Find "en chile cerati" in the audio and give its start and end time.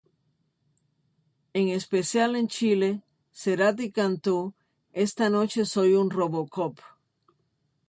2.35-3.91